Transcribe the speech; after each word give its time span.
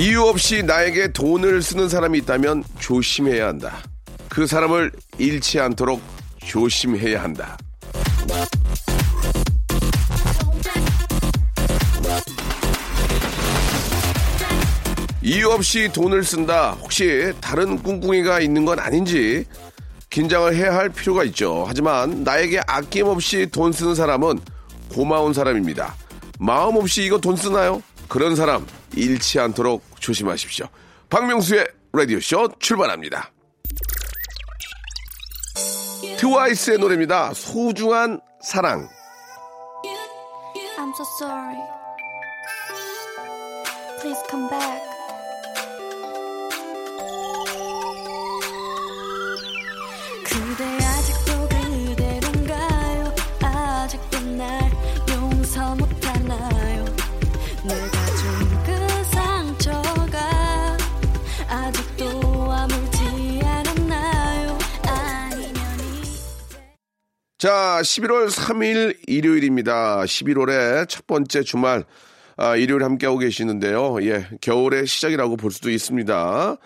이유 0.00 0.22
없이 0.22 0.62
나에게 0.62 1.12
돈을 1.12 1.60
쓰는 1.60 1.90
사람이 1.90 2.20
있다면 2.20 2.64
조심해야 2.78 3.48
한다 3.48 3.82
그 4.30 4.46
사람을 4.46 4.90
잃지 5.18 5.60
않도록 5.60 6.00
조심해야 6.42 7.22
한다 7.22 7.58
이유 15.22 15.50
없이 15.50 15.90
돈을 15.92 16.24
쓴다. 16.24 16.70
혹시 16.80 17.34
다른 17.42 17.82
꿍꿍이가 17.82 18.40
있는 18.40 18.64
건 18.64 18.78
아닌지 18.78 19.44
긴장을 20.08 20.56
해야 20.56 20.74
할 20.74 20.88
필요가 20.88 21.24
있죠. 21.24 21.66
하지만 21.68 22.24
나에게 22.24 22.60
아낌없이 22.66 23.48
돈 23.52 23.70
쓰는 23.70 23.94
사람은 23.94 24.40
고마운 24.88 25.34
사람입니다. 25.34 25.94
마음 26.38 26.76
없이 26.76 27.04
이거 27.04 27.18
돈 27.18 27.36
쓰나요? 27.36 27.82
그런 28.08 28.34
사람 28.34 28.66
잃지 28.94 29.38
않도록 29.40 29.82
조심하십시오. 30.00 30.66
박명수의 31.08 31.66
라디오쇼 31.92 32.54
출발합니다. 32.58 33.30
트와이스의 36.18 36.78
노래입니다. 36.78 37.32
소중한 37.34 38.20
사랑. 38.42 38.88
I'm 40.78 40.92
so 40.94 41.04
sorry. 41.18 41.56
Please 44.00 44.18
come 44.28 44.48
back. 44.48 44.89
자, 67.40 67.78
11월 67.80 68.28
3일 68.28 68.98
일요일입니다. 69.06 70.02
11월의 70.02 70.86
첫 70.90 71.06
번째 71.06 71.42
주말, 71.42 71.84
아, 72.36 72.54
일요일 72.54 72.84
함께하고 72.84 73.16
계시는데요. 73.16 74.02
예, 74.02 74.26
겨울의 74.42 74.86
시작이라고 74.86 75.38
볼 75.38 75.50
수도 75.50 75.70
있습니다. 75.70 76.56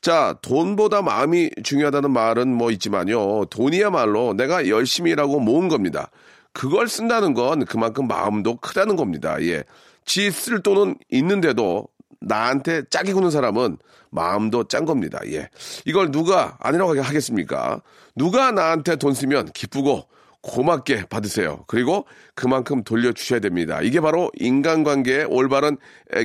자, 0.00 0.36
돈보다 0.42 1.02
마음이 1.02 1.50
중요하다는 1.62 2.10
말은 2.10 2.48
뭐 2.48 2.72
있지만요. 2.72 3.44
돈이야말로 3.44 4.34
내가 4.34 4.66
열심히 4.66 5.12
일하고 5.12 5.38
모은 5.38 5.68
겁니다. 5.68 6.10
그걸 6.52 6.88
쓴다는 6.88 7.32
건 7.32 7.64
그만큼 7.64 8.08
마음도 8.08 8.56
크다는 8.56 8.96
겁니다. 8.96 9.36
예. 9.42 9.62
지 10.04 10.32
쓸 10.32 10.60
돈은 10.60 10.96
있는데도 11.12 11.86
나한테 12.20 12.82
짝이 12.90 13.12
구는 13.12 13.30
사람은 13.30 13.78
마음도 14.10 14.64
짠 14.64 14.86
겁니다. 14.86 15.20
예. 15.26 15.50
이걸 15.84 16.10
누가 16.10 16.56
아니라고 16.58 17.00
하겠습니까? 17.00 17.80
누가 18.16 18.50
나한테 18.50 18.96
돈 18.96 19.14
쓰면 19.14 19.52
기쁘고 19.52 20.08
고맙게 20.46 21.06
받으세요. 21.06 21.64
그리고 21.66 22.06
그만큼 22.34 22.84
돌려주셔야 22.84 23.40
됩니다. 23.40 23.80
이게 23.82 24.00
바로 24.00 24.30
인간관계의 24.38 25.26
올바른 25.26 25.76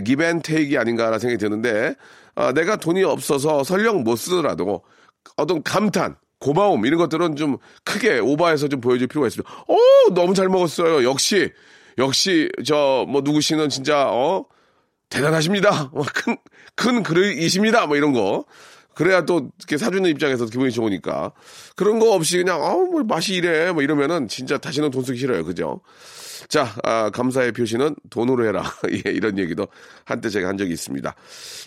기벤테이크 0.06 0.80
아닌가라는 0.80 1.20
생각이 1.20 1.38
드는데, 1.40 1.96
아, 2.36 2.54
내가 2.54 2.76
돈이 2.78 3.04
없어서 3.04 3.64
설령 3.64 4.04
못 4.04 4.16
쓰더라도 4.16 4.84
어떤 5.38 5.64
감탄, 5.64 6.16
고마움 6.40 6.86
이런 6.86 7.00
것들은 7.00 7.36
좀 7.36 7.58
크게 7.84 8.20
오버해서 8.20 8.68
좀 8.68 8.80
보여줄 8.82 9.08
필요가 9.08 9.28
있습니다. 9.28 9.52
어, 9.68 9.76
너무 10.14 10.34
잘 10.34 10.50
먹었어요. 10.50 11.04
역시, 11.04 11.52
역시 11.98 12.50
저 12.66 13.06
뭐 13.08 13.22
누구씨는 13.22 13.70
진짜 13.70 14.08
어 14.08 14.46
대단하십니다. 15.10 15.90
뭐 15.94 16.06
큰, 16.14 16.38
큰 16.76 17.04
그릇이십니다. 17.04 17.86
뭐 17.88 17.98
이런 17.98 18.14
거. 18.14 18.46
그래야 19.02 19.26
또 19.26 19.50
이렇게 19.58 19.78
사주는 19.78 20.08
입장에서 20.12 20.46
기분이 20.46 20.70
좋으니까. 20.72 21.32
그런 21.76 21.98
거 21.98 22.12
없이 22.14 22.38
그냥, 22.38 22.62
아우, 22.64 22.86
뭐 22.86 23.02
맛이 23.04 23.34
이래. 23.34 23.72
뭐 23.72 23.82
이러면은 23.82 24.28
진짜 24.28 24.60
다시는 24.60 24.92
돈 24.92 25.04
쓰기 25.04 25.18
싫어요. 25.18 25.44
그죠? 25.44 25.82
자, 26.50 26.68
아, 26.84 27.10
감사의 27.10 27.52
표시는 27.54 27.96
돈으로 28.12 28.46
해라. 28.46 28.64
예, 28.94 29.10
이런 29.10 29.40
얘기도 29.40 29.68
한때 30.06 30.30
제가 30.30 30.50
한 30.50 30.58
적이 30.60 30.74
있습니다. 30.74 31.16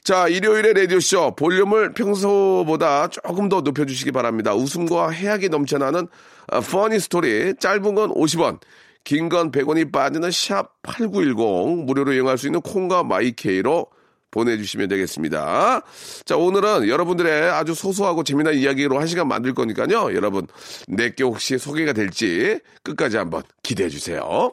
자, 0.05 0.28
일요일의 0.28 0.75
라디오쇼. 0.75 1.34
볼륨을 1.34 1.93
평소보다 1.95 3.09
조금 3.09 3.49
더 3.49 3.62
높여주시기 3.62 4.12
바랍니다. 4.12 4.55
웃음과 4.55 5.11
해악이 5.11 5.49
넘쳐나는 5.49 6.06
아, 6.53 6.61
퍼니 6.61 7.01
스토리. 7.01 7.55
짧은 7.59 7.97
건 7.97 8.11
50원. 8.15 8.61
긴 9.03 9.28
건 9.28 9.51
100원이 9.51 9.91
빠지는 9.91 10.31
샵 10.31 10.81
8910. 10.83 11.84
무료로 11.84 12.12
이용할 12.12 12.39
수 12.39 12.47
있는 12.47 12.61
콩과 12.61 13.03
마이케이로 13.03 13.89
보내주시면 14.34 14.89
되겠습니다. 14.89 15.83
자, 16.25 16.37
오늘은 16.37 16.89
여러분들의 16.89 17.50
아주 17.50 17.75
소소하고 17.75 18.25
재미난 18.25 18.55
이야기로 18.55 18.99
한 18.99 19.06
시간 19.06 19.28
만들 19.28 19.55
거니까요. 19.55 20.15
여러분, 20.15 20.47
내게 20.89 21.22
혹시 21.22 21.56
소개가 21.56 21.93
될지 21.93 22.59
끝까지 22.83 23.17
한번 23.17 23.43
기대해 23.62 23.89
주세요. 23.89 24.53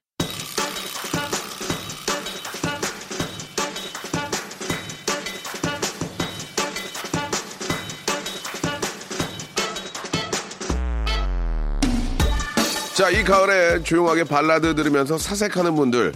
자, 12.93 13.09
이 13.09 13.23
가을에 13.23 13.81
조용하게 13.83 14.25
발라드 14.25 14.75
들으면서 14.75 15.17
사색하는 15.17 15.75
분들 15.75 16.13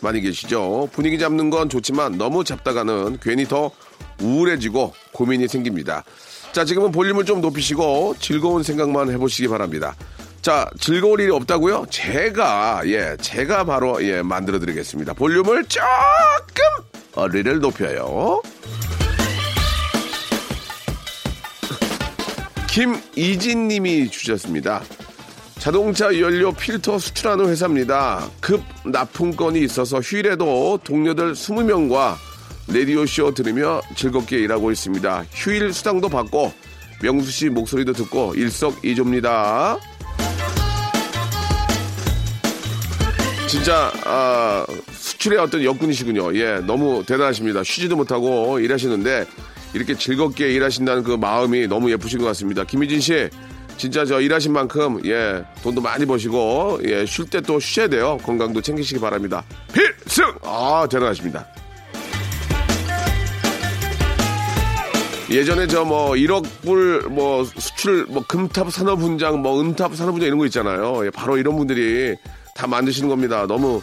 많이 0.00 0.20
계시죠? 0.20 0.88
분위기 0.92 1.18
잡는 1.18 1.50
건 1.50 1.68
좋지만 1.68 2.18
너무 2.18 2.44
잡다가는 2.44 3.18
괜히 3.20 3.46
더 3.46 3.70
우울해지고 4.20 4.92
고민이 5.12 5.48
생깁니다. 5.48 6.04
자, 6.52 6.64
지금은 6.64 6.92
볼륨을 6.92 7.24
좀 7.24 7.40
높이시고 7.40 8.16
즐거운 8.20 8.62
생각만 8.62 9.10
해보시기 9.10 9.48
바랍니다. 9.48 9.96
자, 10.42 10.68
즐거울 10.78 11.20
일이 11.20 11.30
없다고요? 11.32 11.86
제가, 11.90 12.82
예, 12.84 13.16
제가 13.20 13.64
바로, 13.64 14.02
예, 14.04 14.22
만들어 14.22 14.58
드리겠습니다. 14.58 15.14
볼륨을 15.14 15.64
조금, 15.64 15.82
어리를 17.14 17.58
높여요. 17.58 18.40
김이진 22.68 23.66
님이 23.66 24.08
주셨습니다. 24.08 24.82
자동차 25.68 26.18
연료 26.18 26.50
필터 26.50 26.98
수출하는 26.98 27.50
회사입니다. 27.50 28.26
급 28.40 28.62
납품건이 28.86 29.60
있어서 29.64 30.00
휴일에도 30.00 30.80
동료들 30.82 31.34
20명과 31.34 32.14
라디오쇼 32.68 33.34
들으며 33.34 33.82
즐겁게 33.94 34.38
일하고 34.38 34.70
있습니다. 34.70 35.26
휴일 35.30 35.74
수당도 35.74 36.08
받고 36.08 36.54
명수 37.02 37.30
씨 37.30 37.50
목소리도 37.50 37.92
듣고 37.92 38.32
일석이조입니다. 38.34 39.76
진짜 43.46 43.92
아, 44.06 44.64
수출의 44.90 45.38
어떤 45.38 45.62
역군이시군요. 45.62 46.34
예, 46.38 46.60
너무 46.66 47.04
대단하십니다. 47.06 47.62
쉬지도 47.62 47.94
못하고 47.94 48.58
일하시는데 48.58 49.26
이렇게 49.74 49.94
즐겁게 49.94 50.50
일하신다는 50.50 51.02
그 51.02 51.10
마음이 51.10 51.66
너무 51.66 51.90
예쁘신 51.90 52.20
것 52.20 52.24
같습니다. 52.24 52.64
김희진 52.64 53.00
씨, 53.00 53.28
진짜 53.78 54.04
저 54.04 54.20
일하신 54.20 54.52
만큼 54.52 55.00
예 55.06 55.42
돈도 55.62 55.80
많이 55.80 56.04
버시고 56.04 56.80
예 56.84 57.06
쉴 57.06 57.24
때 57.30 57.40
또 57.40 57.58
쉬셔야 57.60 57.88
돼요. 57.88 58.18
건강도 58.24 58.60
챙기시기 58.60 59.00
바랍니다. 59.00 59.42
필승! 59.72 60.24
아 60.42 60.86
대단하십니다. 60.90 61.46
예전에 65.30 65.66
저 65.66 65.84
뭐 65.84 66.12
1억 66.12 66.44
불뭐 66.62 67.44
수출 67.44 68.06
뭐 68.08 68.24
금탑 68.26 68.72
산업훈장 68.72 69.40
뭐 69.42 69.60
은탑 69.60 69.94
산업훈장 69.94 70.26
이런 70.26 70.38
거 70.38 70.46
있잖아요. 70.46 71.04
예, 71.06 71.10
바로 71.10 71.36
이런 71.36 71.56
분들이 71.56 72.16
다 72.56 72.66
만드시는 72.66 73.08
겁니다. 73.08 73.46
너무 73.46 73.80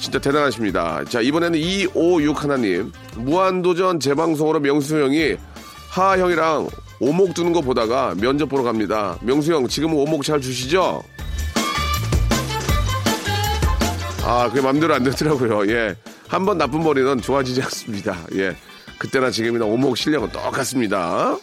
진짜 0.00 0.18
대단하십니다. 0.18 1.04
자, 1.04 1.20
이번에는 1.20 1.58
256 1.58 2.42
하나님. 2.42 2.90
무한도전 3.16 4.00
재방송으로 4.00 4.58
명수 4.60 5.00
형이 5.00 5.36
하하 5.90 6.18
형이랑 6.18 6.68
오목 7.00 7.34
두는 7.34 7.52
거 7.52 7.60
보다가 7.62 8.14
면접 8.18 8.48
보러 8.48 8.62
갑니다. 8.62 9.18
명수 9.22 9.52
형, 9.52 9.66
지금은 9.66 9.96
오목 9.96 10.22
잘 10.22 10.40
주시죠? 10.40 11.02
아, 14.22 14.48
그게 14.48 14.60
맘대로 14.60 14.94
안 14.94 15.02
되더라고요. 15.04 15.66
예. 15.72 15.96
한 16.28 16.44
번 16.44 16.58
나쁜 16.58 16.82
머리는 16.84 17.20
좋아지지 17.20 17.62
않습니다. 17.62 18.16
예. 18.34 18.54
그때나 18.98 19.30
지금이나 19.30 19.64
오목 19.64 19.96
실력은 19.96 20.30
똑같습니다. 20.30 21.36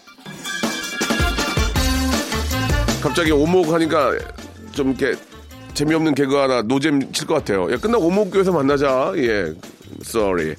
갑자기 3.02 3.32
오목 3.32 3.74
하니까 3.74 4.12
좀 4.72 4.90
이렇게 4.96 5.20
재미없는 5.74 6.14
개그 6.16 6.36
하나 6.36 6.62
노잼 6.62 7.12
칠 7.12 7.26
것 7.28 7.34
같아요. 7.36 7.68
예, 7.72 7.78
끝나고 7.78 8.06
오목교에서 8.06 8.52
만나자. 8.52 9.12
예, 9.18 9.54
sorry. 10.04 10.56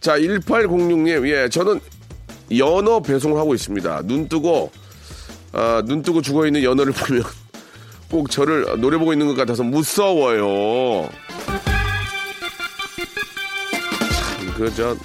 자, 0.00 0.18
1806님, 0.18 1.28
예, 1.28 1.48
저는 1.48 1.80
연어 2.56 3.00
배송을 3.00 3.36
하고 3.38 3.54
있습니다. 3.54 4.02
눈 4.04 4.28
뜨고, 4.28 4.70
아, 5.52 5.82
눈 5.86 6.02
뜨고 6.02 6.22
죽어 6.22 6.46
있는 6.46 6.62
연어를 6.62 6.92
보면 6.96 7.22
꼭 8.10 8.30
저를 8.30 8.80
노려보고 8.80 9.12
있는 9.12 9.26
것 9.26 9.36
같아서 9.36 9.62
무서워요. 9.62 11.08
참, 14.38 14.54
그, 14.56 14.74
저, 14.74 14.96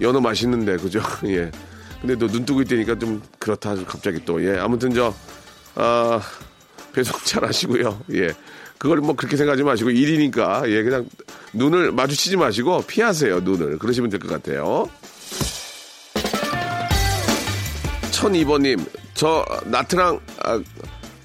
연어 0.00 0.20
맛있는데, 0.20 0.76
그죠? 0.76 1.00
예. 1.26 1.50
근데 2.00 2.16
또 2.16 2.26
눈 2.26 2.44
뜨고 2.44 2.62
있다니까 2.62 2.98
좀 2.98 3.22
그렇다, 3.38 3.76
갑자기 3.84 4.18
또. 4.24 4.42
예, 4.44 4.58
아무튼 4.58 4.92
저, 4.92 5.14
아, 5.74 6.20
배송 6.92 7.18
잘 7.24 7.44
하시고요. 7.44 8.00
예. 8.14 8.30
그걸 8.78 8.98
뭐 8.98 9.14
그렇게 9.14 9.36
생각하지 9.36 9.62
마시고 9.62 9.90
일이니까 9.90 10.68
예 10.68 10.82
그냥 10.82 11.06
눈을 11.52 11.92
마주치지 11.92 12.36
마시고 12.36 12.82
피하세요 12.82 13.38
눈을 13.38 13.78
그러시면 13.78 14.10
될 14.10 14.18
것 14.18 14.28
같아요. 14.28 14.90
1002번님 18.22 18.84
저 19.14 19.44
나트랑 19.64 20.20
아, 20.44 20.60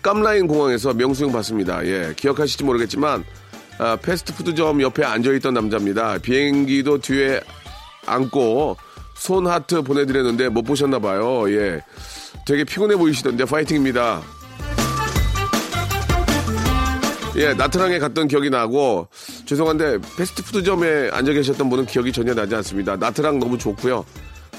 깜라인 0.02 0.48
공항에서 0.48 0.94
명수형 0.94 1.32
봤습니다. 1.32 1.86
예 1.86 2.14
기억하실지 2.16 2.64
모르겠지만 2.64 3.24
아, 3.78 3.96
패스트푸드점 4.02 4.82
옆에 4.82 5.04
앉아있던 5.04 5.54
남자입니다. 5.54 6.18
비행기도 6.18 7.00
뒤에 7.00 7.40
앉고 8.06 8.78
손 9.16 9.48
하트 9.48 9.82
보내드렸는데 9.82 10.50
못 10.50 10.64
보셨나 10.64 11.00
봐요. 11.00 11.50
예 11.52 11.82
되게 12.46 12.64
피곤해 12.64 12.96
보이시던데 12.96 13.46
파이팅입니다. 13.46 14.22
예, 17.36 17.54
나트랑에 17.54 18.00
갔던 18.00 18.28
기억이 18.28 18.50
나고 18.50 19.10
죄송한데 19.46 20.00
패스트푸드점에 20.18 21.12
앉아 21.12 21.34
계셨던 21.34 21.70
분은 21.70 21.86
기억이 21.86 22.12
전혀 22.12 22.34
나지 22.34 22.56
않습니다. 22.56 22.96
나트랑 22.96 23.38
너무 23.38 23.60
좋고요. 23.60 24.04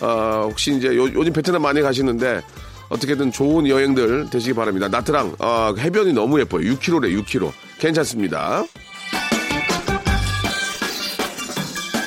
어, 0.00 0.46
혹시 0.48 0.76
이제 0.76 0.94
요, 0.96 1.10
즘 1.10 1.32
베트남 1.32 1.62
많이 1.62 1.80
가시는데 1.80 2.40
어떻게든 2.88 3.32
좋은 3.32 3.66
여행들 3.68 4.30
되시기 4.30 4.54
바랍니다. 4.54 4.88
나트랑 4.88 5.36
어, 5.38 5.74
해변이 5.78 6.12
너무 6.12 6.40
예뻐요. 6.40 6.62
6km래 6.74 7.24
6km. 7.24 7.52
괜찮습니다. 7.78 8.64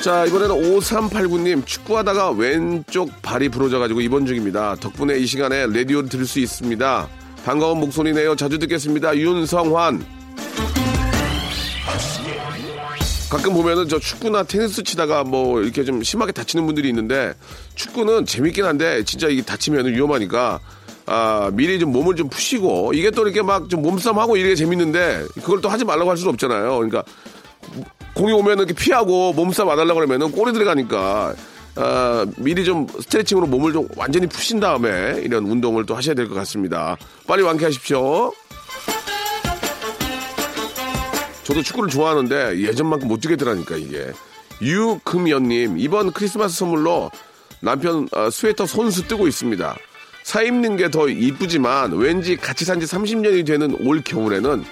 자, 0.02 0.24
이번에는 0.24 0.56
5389님, 0.80 1.64
축구하다가 1.64 2.32
왼쪽 2.32 3.22
발이 3.22 3.48
부러져가지고 3.50 4.00
입원 4.00 4.26
중입니다. 4.26 4.74
덕분에 4.80 5.16
이 5.16 5.26
시간에 5.26 5.66
라디오를 5.66 6.08
들을 6.08 6.26
수 6.26 6.40
있습니다. 6.40 7.08
반가운 7.44 7.78
목소리네요. 7.78 8.34
자주 8.34 8.58
듣겠습니다. 8.58 9.16
윤성환. 9.16 10.04
가끔 13.32 13.54
보면은 13.54 13.88
저 13.88 13.98
축구나 13.98 14.42
테니스 14.42 14.82
치다가 14.84 15.24
뭐 15.24 15.62
이렇게 15.62 15.84
좀 15.84 16.02
심하게 16.02 16.32
다치는 16.32 16.66
분들이 16.66 16.88
있는데 16.90 17.32
축구는 17.76 18.26
재밌긴 18.26 18.66
한데 18.66 19.02
진짜 19.04 19.26
이게 19.28 19.40
다치면 19.40 19.86
위험하니까 19.86 20.60
아, 21.06 21.50
미리 21.54 21.78
좀 21.78 21.92
몸을 21.92 22.14
좀 22.14 22.28
푸시고 22.28 22.92
이게 22.92 23.10
또 23.10 23.22
이렇게 23.22 23.40
막 23.40 23.70
좀 23.70 23.80
몸싸움하고 23.80 24.36
이게 24.36 24.54
재밌는데 24.54 25.24
그걸 25.36 25.62
또 25.62 25.70
하지 25.70 25.82
말라고 25.86 26.10
할 26.10 26.18
수는 26.18 26.34
없잖아요. 26.34 26.76
그러니까 26.76 27.04
공이 28.14 28.32
오면은 28.34 28.66
이렇게 28.66 28.74
피하고 28.74 29.32
몸싸움 29.32 29.70
안 29.70 29.78
하려고 29.78 29.94
그러면은 30.00 30.30
골이 30.30 30.52
들어가니까 30.52 31.34
아, 31.76 32.26
미리 32.36 32.66
좀 32.66 32.86
스트레칭으로 33.00 33.46
몸을 33.46 33.72
좀 33.72 33.88
완전히 33.96 34.26
푸신 34.26 34.60
다음에 34.60 35.22
이런 35.24 35.46
운동을 35.46 35.86
또 35.86 35.96
하셔야 35.96 36.14
될 36.14 36.28
것 36.28 36.34
같습니다. 36.34 36.98
빨리 37.26 37.42
완쾌하십시오. 37.42 38.30
저도 41.44 41.62
축구를 41.62 41.88
좋아하는데 41.90 42.58
예전만큼 42.60 43.08
못 43.08 43.20
뛰겠더라니까 43.20 43.76
이게. 43.76 44.12
유금연님 44.60 45.78
이번 45.78 46.12
크리스마스 46.12 46.56
선물로 46.58 47.10
남편 47.60 48.08
어, 48.12 48.30
스웨터 48.30 48.66
손수 48.66 49.06
뜨고 49.08 49.26
있습니다. 49.26 49.76
사 50.22 50.42
입는 50.42 50.76
게 50.76 50.88
더 50.88 51.08
이쁘지만 51.08 51.92
왠지 51.92 52.36
같이 52.36 52.64
산 52.64 52.78
지 52.80 52.86
30년이 52.86 53.44
되는 53.44 53.76
올 53.86 54.02
겨울에는 54.02 54.64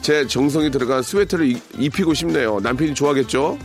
제 0.00 0.26
정성이 0.26 0.70
들어간 0.70 1.02
스웨터를 1.02 1.46
이- 1.46 1.60
입히고 1.78 2.14
싶네요. 2.14 2.58
남편이 2.60 2.94
좋아하겠죠? 2.94 3.58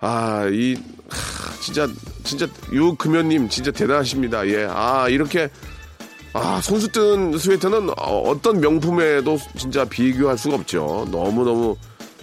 아, 0.00 0.46
이, 0.52 0.74
하, 1.08 1.52
진짜, 1.60 1.88
진짜, 2.24 2.46
유 2.72 2.94
금연님, 2.94 3.48
진짜 3.48 3.70
대단하십니다. 3.70 4.46
예. 4.48 4.66
아, 4.70 5.08
이렇게, 5.08 5.48
아, 6.36 6.60
손수 6.60 6.88
뜬 6.88 7.38
스웨터는 7.38 7.90
어, 7.90 8.18
어떤 8.26 8.60
명품에도 8.60 9.38
진짜 9.56 9.84
비교할 9.84 10.36
수가 10.36 10.56
없죠. 10.56 11.06
너무너무, 11.10 11.76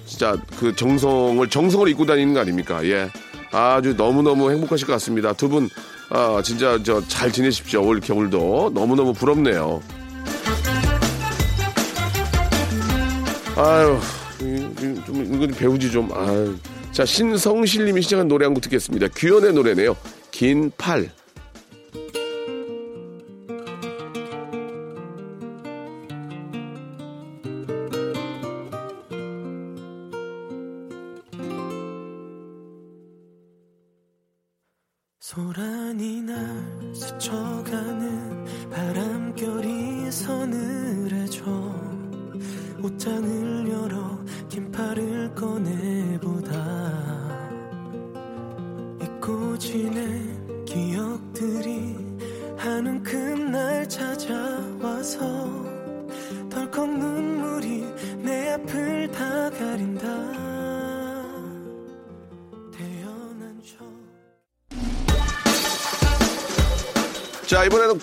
진짜 0.06 0.36
그 0.60 0.75
정성을, 0.75 1.48
정성을 1.50 1.88
입고 1.88 2.06
다니는 2.06 2.34
거 2.34 2.42
아닙니까? 2.42 2.86
예. 2.86 3.10
아주 3.52 3.94
너무너무 3.96 4.52
행복하실 4.52 4.86
것 4.88 4.94
같습니다. 4.94 5.31
두 5.34 5.48
분, 5.48 5.69
아, 6.10 6.42
진짜 6.44 6.81
저 6.84 7.02
잘 7.08 7.31
지내십시오. 7.31 7.86
올 7.86 8.00
겨울도. 8.02 8.72
너무너무 8.74 9.13
부럽네요. 9.13 9.81
아유, 13.56 14.00
좀, 14.38 15.06
좀 15.06 15.51
배우지 15.58 15.89
좀. 15.91 16.10
아유. 16.13 16.56
자, 16.91 17.06
신성실 17.06 17.86
님이 17.86 18.01
시작한 18.01 18.27
노래 18.27 18.46
한 18.46 18.53
곡 18.53 18.62
듣겠습니다. 18.63 19.08
규현의 19.15 19.53
노래네요. 19.53 19.96
긴 20.32 20.70
팔. 20.77 21.10
소란이 35.34 36.24
날 36.24 36.36
스쳐가는 36.94 38.70
바람결이 38.70 40.12
서늘해져 40.12 41.46
옷장을 42.84 43.70
열어 43.70 44.20
긴팔을 44.50 45.34
꺼내 45.34 46.00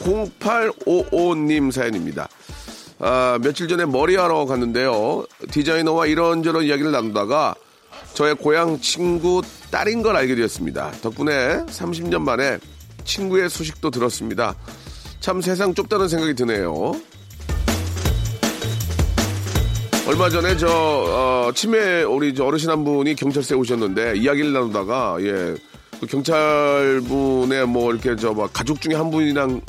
0855님 0.08 1.70
사연입니다. 1.70 2.28
아, 2.98 3.38
며칠 3.42 3.68
전에 3.68 3.84
머리하러 3.84 4.46
갔는데요. 4.46 5.24
디자이너와 5.50 6.06
이런저런 6.06 6.64
이야기를 6.64 6.90
나누다가 6.90 7.54
저의 8.14 8.34
고향 8.34 8.80
친구 8.80 9.42
딸인 9.70 10.02
걸 10.02 10.16
알게 10.16 10.34
되었습니다. 10.34 10.92
덕분에 11.02 11.64
30년 11.66 12.22
만에 12.22 12.58
친구의 13.04 13.48
소식도 13.50 13.90
들었습니다. 13.90 14.54
참 15.20 15.40
세상 15.40 15.74
좁다는 15.74 16.08
생각이 16.08 16.34
드네요. 16.34 16.94
얼마 20.08 20.30
전에 20.30 20.56
저 20.56 20.68
어, 20.68 21.52
치매 21.54 22.02
우리 22.02 22.34
저 22.34 22.46
어르신 22.46 22.70
한 22.70 22.82
분이 22.82 23.14
경찰서에 23.14 23.58
오셨는데 23.58 24.16
이야기를 24.16 24.52
나누다가 24.52 25.18
예. 25.20 25.54
그 26.00 26.06
경찰분의 26.06 27.66
뭐 27.66 27.92
이렇게 27.92 28.16
저뭐 28.16 28.48
가족 28.52 28.80
중에 28.80 28.94
한 28.94 29.10
분이랑 29.10 29.60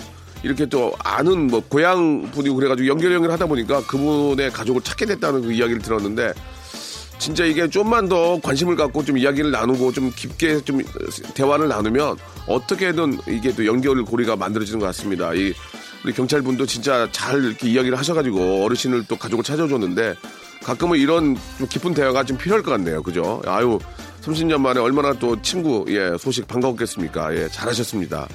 이렇게 0.43 0.65
또 0.65 0.93
아는 0.99 1.47
뭐 1.47 1.61
고향 1.67 2.29
분이고 2.31 2.55
그래가지고 2.55 2.87
연결 2.87 3.13
연결 3.13 3.31
하다 3.31 3.45
보니까 3.47 3.85
그분의 3.85 4.51
가족을 4.51 4.81
찾게 4.81 5.05
됐다는 5.05 5.41
그 5.41 5.51
이야기를 5.51 5.81
들었는데 5.81 6.33
진짜 7.17 7.43
이게 7.43 7.69
좀만 7.69 8.07
더 8.07 8.39
관심을 8.41 8.77
갖고 8.77 9.03
좀 9.03 9.17
이야기를 9.17 9.51
나누고 9.51 9.91
좀 9.91 10.11
깊게 10.15 10.63
좀 10.63 10.81
대화를 11.33 11.67
나누면 11.67 12.17
어떻게든 12.47 13.19
이게 13.27 13.53
또 13.53 13.65
연결 13.65 14.03
고리가 14.03 14.37
만들어지는 14.37 14.79
것 14.79 14.85
같습니다. 14.87 15.33
이 15.33 15.53
우리 16.05 16.13
경찰분도 16.13 16.65
진짜 16.65 17.09
잘 17.11 17.43
이렇게 17.43 17.67
이야기를 17.67 17.97
하셔가지고 17.97 18.63
어르신을 18.63 19.03
또 19.09 19.17
가족을 19.17 19.43
찾아줬는데 19.43 20.15
가끔은 20.63 20.97
이런 20.97 21.37
좀 21.57 21.67
깊은 21.67 21.93
대화가 21.93 22.23
좀 22.23 22.37
필요할 22.37 22.63
것 22.63 22.71
같네요. 22.71 23.03
그죠? 23.03 23.41
아유, 23.45 23.79
30년 24.21 24.59
만에 24.61 24.79
얼마나 24.79 25.13
또 25.13 25.41
친구, 25.41 25.85
예, 25.89 26.15
소식 26.17 26.47
반가웠겠습니까? 26.47 27.35
예, 27.35 27.49
잘하셨습니다. 27.49 28.27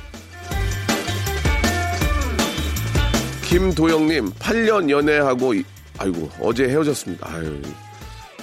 김도영님, 3.58 4.32
8년 4.32 4.90
연애하고, 4.90 5.54
이- 5.54 5.62
아이고, 5.98 6.28
어제 6.40 6.64
헤어졌습니다. 6.64 7.24
아유, 7.30 7.62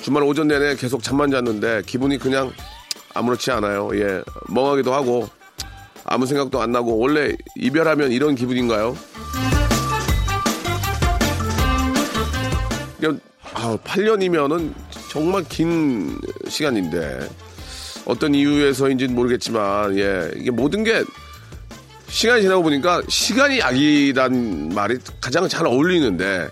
주말 0.02 0.24
오전 0.24 0.48
내내 0.48 0.78
계속 0.78 1.04
잠만 1.04 1.30
잤는데 1.30 1.82
기분이 1.86 2.18
그냥 2.18 2.50
아무렇지 3.14 3.52
않아요. 3.52 3.90
예, 3.96 4.24
멍하기도 4.48 4.94
하고 4.94 5.28
아무 6.06 6.26
생각도 6.26 6.62
안 6.62 6.72
나고 6.72 6.98
원래 6.98 7.36
이별하면 7.58 8.14
이런 8.14 8.36
기분인가요? 8.36 8.96
그냥 12.98 13.20
아, 13.54 13.78
8년이면은 13.84 14.74
정말 15.10 15.44
긴 15.50 16.18
시간인데 16.48 17.28
어떤 18.06 18.34
이유에서인지는 18.34 19.14
모르겠지만 19.14 19.98
예, 19.98 20.32
이게 20.38 20.52
모든 20.52 20.86
게 20.86 21.04
시간이 22.12 22.42
지나고 22.42 22.62
보니까 22.62 23.02
시간이 23.08 23.60
약이란 23.60 24.70
말이 24.76 24.98
가장 25.22 25.48
잘 25.48 25.66
어울리는데 25.66 26.50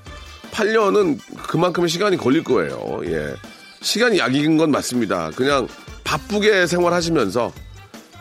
8년은 0.51 1.19
그만큼의 1.47 1.89
시간이 1.89 2.17
걸릴 2.17 2.43
거예요. 2.43 3.01
예. 3.05 3.35
시간이 3.81 4.17
약인 4.17 4.57
건 4.57 4.71
맞습니다. 4.71 5.31
그냥 5.35 5.67
바쁘게 6.03 6.65
생활하시면서 6.65 7.53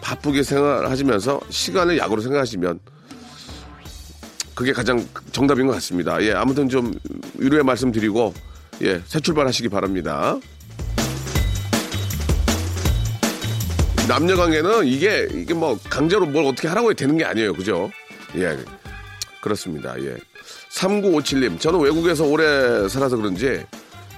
바쁘게 0.02 0.42
생활하시면서 0.42 1.40
시간을 1.48 1.96
약으로 1.98 2.20
생각하시면 2.20 2.80
그게 4.54 4.72
가장 4.72 5.06
정답인 5.30 5.68
것 5.68 5.74
같습니다. 5.74 6.20
예, 6.22 6.32
아무튼 6.32 6.68
좀 6.68 6.92
위로의 7.34 7.62
말씀 7.62 7.92
드리고 7.92 8.34
예, 8.82 9.00
새 9.06 9.20
출발하시기 9.20 9.68
바랍니다. 9.68 10.36
남녀 14.08 14.36
관계는 14.36 14.86
이게 14.86 15.28
이게 15.34 15.52
뭐 15.52 15.78
강제로 15.90 16.24
뭘 16.24 16.46
어떻게 16.46 16.66
하라고 16.66 16.94
되는 16.94 17.18
게 17.18 17.26
아니에요. 17.26 17.52
그죠? 17.52 17.90
예. 18.36 18.56
그렇습니다. 19.42 20.00
예. 20.00 20.16
3957님, 20.70 21.60
저는 21.60 21.80
외국에서 21.80 22.24
오래 22.24 22.88
살아서 22.88 23.16
그런지 23.16 23.64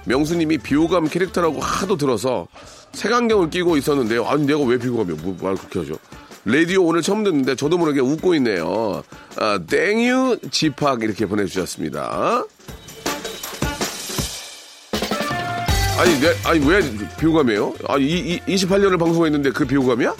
명수님이 0.05 0.59
비호감 0.59 1.09
캐릭터라고 1.09 1.59
하도 1.59 1.97
들어서 1.97 2.47
색안경을 2.93 3.49
끼고 3.49 3.77
있었는데요. 3.77 4.25
아니, 4.25 4.45
내가 4.45 4.61
왜 4.61 4.77
비호감이야? 4.77 5.17
뭐, 5.21 5.37
말 5.41 5.55
그렇게 5.55 5.79
하죠? 5.79 5.99
라디오 6.45 6.85
오늘 6.85 7.01
처음 7.01 7.23
듣는데 7.23 7.55
저도 7.55 7.77
모르게 7.77 7.99
웃고 7.99 8.33
있네요. 8.35 9.03
아, 9.35 9.59
땡유 9.69 10.39
지팍 10.49 11.03
이렇게 11.03 11.25
보내주셨습니다. 11.25 12.45
아니, 16.01 16.19
내, 16.19 16.33
아니, 16.45 16.67
왜 16.67 16.81
비호감이에요? 17.19 17.75
아니, 17.87 18.03
이, 18.05 18.41
이, 18.47 18.55
28년을 18.55 18.97
방송했는데 18.97 19.51
그 19.51 19.67
비호감이야? 19.67 20.15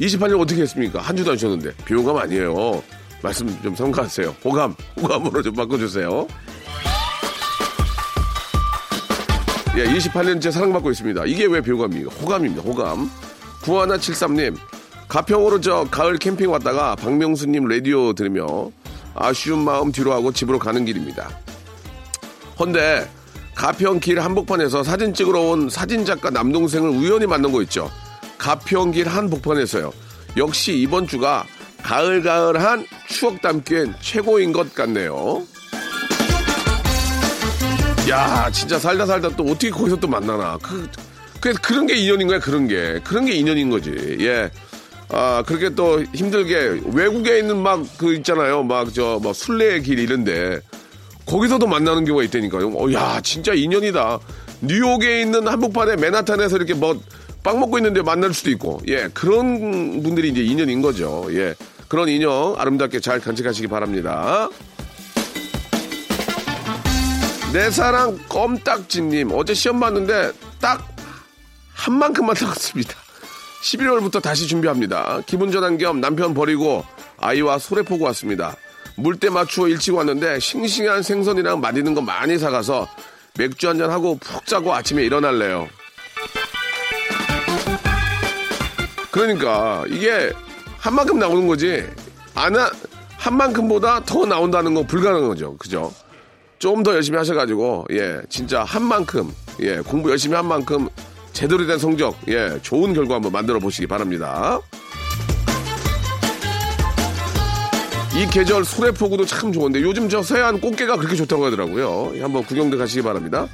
28년 0.00 0.40
어떻게 0.40 0.62
했습니까? 0.62 1.00
한 1.00 1.16
주도 1.16 1.32
안 1.32 1.36
쉬었는데. 1.36 1.72
비호감 1.84 2.18
아니에요. 2.18 2.80
말씀 3.20 3.48
좀 3.60 3.74
삼가하세요. 3.74 4.36
호감, 4.44 4.76
호감으로 5.02 5.42
좀 5.42 5.54
바꿔주세요. 5.54 6.28
예, 9.76 9.86
28년째 9.86 10.52
사랑받고 10.52 10.92
있습니다. 10.92 11.24
이게 11.26 11.46
왜 11.46 11.60
비호감입니까? 11.62 12.14
호감입니다. 12.14 12.62
호감. 12.62 13.10
9173님, 13.62 14.56
가평으로 15.08 15.60
저 15.60 15.84
가을 15.90 16.16
캠핑 16.18 16.48
왔다가 16.48 16.94
박명수님 16.94 17.66
라디오 17.66 18.12
들으며 18.12 18.70
아쉬운 19.16 19.64
마음 19.64 19.90
뒤로 19.90 20.12
하고 20.12 20.30
집으로 20.30 20.60
가는 20.60 20.84
길입니다. 20.84 21.28
헌데 22.60 23.10
가평 23.58 23.98
길 23.98 24.20
한복판에서 24.20 24.84
사진 24.84 25.12
찍으러 25.12 25.40
온 25.40 25.68
사진작가 25.68 26.30
남동생을 26.30 26.90
우연히 26.90 27.26
만난 27.26 27.50
거 27.50 27.60
있죠. 27.62 27.90
가평 28.38 28.92
길 28.92 29.08
한복판에서요. 29.08 29.92
역시 30.36 30.78
이번 30.78 31.08
주가 31.08 31.44
가을가을한 31.82 32.86
추억 33.08 33.42
담기엔 33.42 33.96
최고인 34.00 34.52
것 34.52 34.72
같네요. 34.76 35.42
야, 38.08 38.48
진짜 38.52 38.78
살다 38.78 39.04
살다 39.04 39.30
또 39.30 39.42
어떻게 39.42 39.70
거기서 39.70 39.96
또 39.96 40.06
만나나. 40.06 40.56
그, 40.62 40.88
그, 41.40 41.52
그런 41.54 41.88
게 41.88 41.96
인연인 41.96 42.28
거야, 42.28 42.38
그런 42.38 42.68
게. 42.68 43.00
그런 43.02 43.24
게 43.24 43.32
인연인 43.32 43.70
거지. 43.70 43.90
예. 44.20 44.48
아, 45.08 45.42
그렇게 45.44 45.70
또 45.70 46.00
힘들게 46.14 46.80
외국에 46.92 47.40
있는 47.40 47.60
막 47.60 47.80
그 47.98 48.14
있잖아요. 48.14 48.62
막 48.62 48.94
저, 48.94 49.18
뭐 49.20 49.32
순례의 49.32 49.82
길 49.82 49.98
이런데 49.98 50.60
거기서도 51.28 51.66
만나는 51.66 52.04
경우가 52.04 52.24
있다니까요. 52.24 52.68
어, 52.70 52.92
야, 52.92 53.20
진짜 53.22 53.52
인연이다. 53.52 54.18
뉴욕에 54.62 55.20
있는 55.20 55.46
한복판에 55.46 55.96
맨하탄에서 55.96 56.56
이렇게 56.56 56.74
뭐 56.74 56.98
빵 57.44 57.60
먹고 57.60 57.78
있는데 57.78 58.02
만날 58.02 58.34
수도 58.34 58.50
있고, 58.50 58.80
예, 58.88 59.08
그런 59.14 60.02
분들이 60.02 60.28
이제 60.30 60.42
인연인 60.42 60.82
거죠. 60.82 61.24
예, 61.30 61.54
그런 61.86 62.08
인연 62.08 62.56
아름답게 62.58 62.98
잘 62.98 63.20
간직하시기 63.20 63.68
바랍니다. 63.68 64.48
내 67.52 67.70
사랑 67.70 68.18
껌딱지님, 68.28 69.30
어제 69.32 69.54
시험 69.54 69.78
봤는데 69.80 70.32
딱 70.60 70.84
한 71.74 71.94
만큼만 71.94 72.34
나왔습니다. 72.42 72.92
11월부터 73.62 74.20
다시 74.20 74.48
준비합니다. 74.48 75.20
기분 75.26 75.52
전환 75.52 75.78
겸 75.78 76.00
남편 76.00 76.34
버리고 76.34 76.84
아이와 77.18 77.58
소래 77.60 77.82
포고 77.82 78.04
왔습니다. 78.06 78.56
물때 78.98 79.30
맞추어 79.30 79.68
일찍 79.68 79.94
왔는데 79.94 80.40
싱싱한 80.40 81.02
생선이랑 81.04 81.60
맛있는 81.60 81.94
거 81.94 82.00
많이 82.00 82.36
사가서 82.36 82.88
맥주 83.38 83.68
한잔 83.68 83.90
하고 83.90 84.18
푹 84.18 84.44
자고 84.44 84.74
아침에 84.74 85.04
일어날래요. 85.04 85.68
그러니까 89.12 89.84
이게 89.88 90.32
한 90.78 90.94
만큼 90.94 91.18
나오는 91.18 91.46
거지 91.46 91.84
안한 92.34 92.70
한 93.16 93.36
만큼보다 93.36 94.04
더 94.04 94.26
나온다는 94.26 94.74
건 94.74 94.86
불가능한 94.86 95.28
거죠. 95.28 95.56
그죠? 95.56 95.92
좀 96.58 96.82
더 96.82 96.92
열심히 96.92 97.18
하셔가지고 97.18 97.86
예 97.92 98.20
진짜 98.28 98.64
한 98.64 98.82
만큼 98.82 99.32
예 99.60 99.78
공부 99.78 100.10
열심히 100.10 100.34
한 100.34 100.46
만큼 100.46 100.88
제대로 101.32 101.64
된 101.66 101.78
성적 101.78 102.16
예 102.26 102.58
좋은 102.62 102.92
결과 102.94 103.14
한번 103.14 103.30
만들어 103.30 103.60
보시기 103.60 103.86
바랍니다. 103.86 104.58
이 108.18 108.26
계절 108.26 108.64
소래포구도 108.64 109.24
참 109.26 109.52
좋은데 109.52 109.80
요즘 109.80 110.08
저 110.08 110.20
서해안 110.20 110.60
꽃게가 110.60 110.96
그렇게 110.96 111.14
좋다고 111.14 111.44
하더라고요. 111.46 112.10
예, 112.16 112.22
한번 112.22 112.42
구경도 112.42 112.76
가시기 112.76 113.00
바랍니다. 113.00 113.46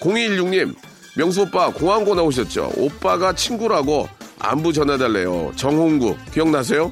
0216님 0.00 0.74
명수 1.18 1.42
오빠 1.42 1.68
공항고 1.68 2.14
나오셨죠? 2.14 2.72
오빠가 2.78 3.34
친구라고 3.34 4.08
안부 4.38 4.72
전해달래요. 4.72 5.52
정홍구 5.56 6.16
기억나세요? 6.32 6.90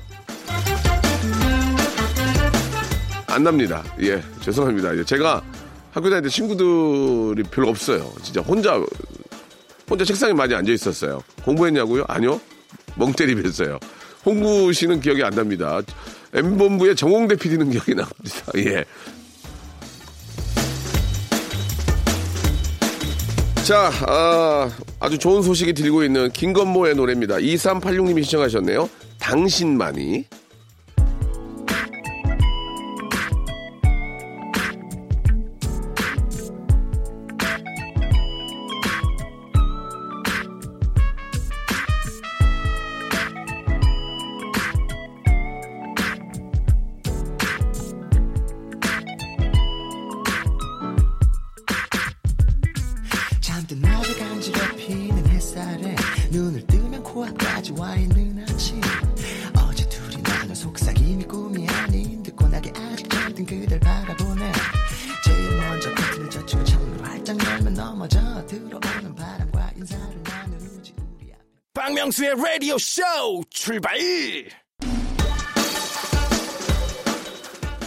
안 3.28 3.42
납니다. 3.42 3.82
예 4.02 4.22
죄송합니다. 4.42 4.94
예, 4.98 5.02
제가 5.02 5.42
학교 5.92 6.10
다닐 6.10 6.24
때 6.24 6.28
친구들이 6.28 7.42
별로 7.44 7.70
없어요. 7.70 8.12
진짜 8.22 8.42
혼자 8.42 8.78
혼자 9.88 10.04
책상에 10.04 10.34
많이 10.34 10.54
앉아 10.54 10.70
있었어요. 10.70 11.22
공부했냐고요? 11.42 12.04
아니요. 12.06 12.38
멍 12.96 13.14
때리면서요. 13.14 13.78
홍구 14.26 14.74
씨는 14.74 15.00
기억이 15.00 15.22
안 15.24 15.32
납니다. 15.34 15.80
M본부의 16.34 16.96
정홍대 16.96 17.36
PD는 17.36 17.70
기억이 17.70 17.94
납니다. 17.94 18.12
예. 18.58 18.84
자, 23.64 23.90
아, 24.06 24.70
아주 25.00 25.16
좋은 25.16 25.40
소식이 25.42 25.72
들고 25.72 26.04
있는 26.04 26.30
김건모의 26.30 26.96
노래입니다. 26.96 27.36
2386님이 27.36 28.22
시청하셨네요. 28.24 28.90
당신만이. 29.18 30.26
박명수의 72.04 72.34
라디오 72.36 72.76
쇼 72.76 73.02
출발 73.48 73.96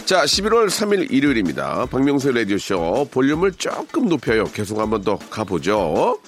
자, 0.06 0.24
11월 0.24 0.66
3일 0.66 1.12
일요일입니다. 1.12 1.86
박명수의 1.86 2.34
라디오 2.34 2.58
쇼 2.58 3.06
볼륨을 3.12 3.52
조금 3.52 4.08
높여요. 4.08 4.44
계속 4.46 4.80
한번 4.80 5.02
더 5.02 5.16
가보죠. 5.18 6.18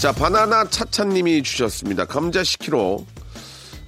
자, 0.00 0.12
바나나 0.12 0.64
차차님이 0.70 1.42
주셨습니다. 1.42 2.06
감자 2.06 2.40
10kg 2.40 3.04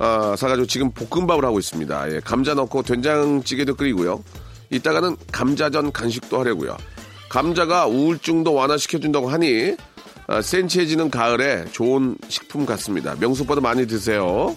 아, 0.00 0.34
사가지고 0.36 0.66
지금 0.66 0.90
볶음밥을 0.90 1.44
하고 1.44 1.58
있습니다. 1.58 2.12
예, 2.12 2.20
감자 2.20 2.52
넣고 2.52 2.82
된장찌개도 2.82 3.74
끓이고요. 3.76 4.22
이따가는 4.70 5.16
감자전 5.32 5.92
간식도 5.92 6.40
하려고요. 6.40 6.76
감자가 7.30 7.86
우울증도 7.86 8.52
완화시켜준다고 8.52 9.28
하니 9.30 9.76
아, 9.78 9.89
센치해지는 10.40 11.10
가을에 11.10 11.64
좋은 11.72 12.16
식품 12.28 12.64
같습니다. 12.64 13.14
명수보다 13.18 13.60
많이 13.60 13.86
드세요. 13.86 14.54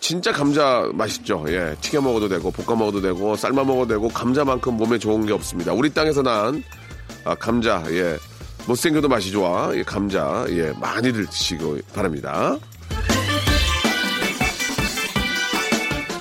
진짜 0.00 0.32
감자 0.32 0.90
맛있죠. 0.92 1.44
예, 1.48 1.74
튀겨 1.80 2.00
먹어도 2.00 2.28
되고 2.28 2.50
볶아 2.50 2.76
먹어도 2.76 3.00
되고 3.00 3.36
삶아 3.36 3.64
먹어도 3.64 3.88
되고 3.94 4.08
감자만큼 4.08 4.76
몸에 4.76 4.98
좋은 4.98 5.24
게 5.24 5.32
없습니다. 5.32 5.72
우리 5.72 5.88
땅에서 5.90 6.22
난 6.22 6.62
아, 7.24 7.34
감자, 7.36 7.82
예, 7.90 8.18
못생겨도 8.66 9.08
맛이 9.08 9.30
좋아. 9.30 9.70
예, 9.74 9.82
감자, 9.84 10.44
예, 10.50 10.72
많이들 10.80 11.26
드시고 11.26 11.78
바랍니다. 11.94 12.58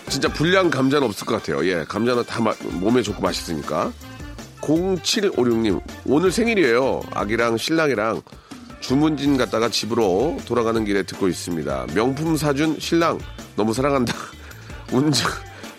진짜 0.10 0.28
불량 0.32 0.70
감자는 0.70 1.08
없을 1.08 1.26
것 1.26 1.42
같아요. 1.42 1.66
예, 1.68 1.84
감자는 1.88 2.24
다 2.26 2.40
마- 2.42 2.54
몸에 2.64 3.02
좋고 3.02 3.22
맛있으니까. 3.22 3.92
0756님, 4.62 5.82
오늘 6.06 6.32
생일이에요. 6.32 7.02
아기랑 7.12 7.58
신랑이랑 7.58 8.22
주문진 8.80 9.38
갔다가 9.38 9.70
집으로 9.70 10.38
돌아가는 10.46 10.84
길에 10.86 11.04
듣고 11.04 11.28
있습니다. 11.28 11.88
명품 11.94 12.38
사준 12.38 12.78
신랑, 12.80 13.20
너무 13.56 13.74
사랑한다. 13.74 14.14
운전 14.92 15.30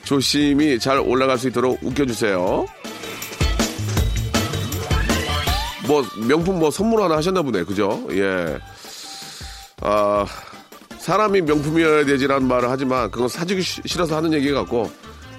조심히 0.04 0.78
잘 0.78 0.98
올라갈 0.98 1.38
수 1.38 1.48
있도록 1.48 1.78
웃겨주세요. 1.82 2.66
뭐, 5.86 6.04
명품 6.26 6.58
뭐 6.58 6.70
선물 6.70 7.02
하나 7.02 7.16
하셨나 7.16 7.42
보네. 7.42 7.64
그죠? 7.64 8.06
예. 8.12 8.58
아, 9.80 10.24
사람이 10.98 11.40
명품이어야 11.42 12.04
되지라는 12.04 12.46
말을 12.46 12.70
하지만 12.70 13.10
그건 13.10 13.28
사주기 13.28 13.62
싫- 13.62 13.82
싫어서 13.86 14.16
하는 14.16 14.32
얘기 14.32 14.52
같고 14.52 14.90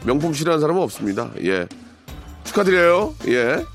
명품 0.03 0.33
싫어하는 0.33 0.59
사람은 0.59 0.81
없습니다. 0.81 1.31
예. 1.43 1.65
축하드려요. 2.45 3.13
예. 3.27 3.65